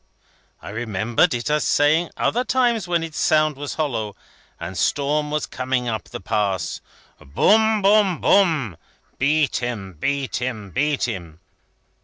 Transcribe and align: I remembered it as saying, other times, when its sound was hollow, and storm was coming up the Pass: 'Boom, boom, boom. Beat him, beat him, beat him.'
I 0.63 0.71
remembered 0.71 1.35
it 1.35 1.51
as 1.51 1.63
saying, 1.63 2.09
other 2.17 2.43
times, 2.43 2.87
when 2.87 3.03
its 3.03 3.19
sound 3.19 3.55
was 3.55 3.75
hollow, 3.75 4.15
and 4.59 4.75
storm 4.75 5.29
was 5.29 5.45
coming 5.45 5.87
up 5.87 6.05
the 6.05 6.19
Pass: 6.19 6.81
'Boom, 7.19 7.83
boom, 7.83 8.19
boom. 8.19 8.77
Beat 9.19 9.57
him, 9.57 9.93
beat 9.93 10.37
him, 10.37 10.71
beat 10.71 11.03
him.' 11.03 11.39